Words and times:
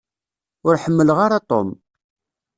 Ur 0.67 0.75
ḥemmleɣ 0.83 1.17
ara 1.25 1.39
Tom. 1.49 1.69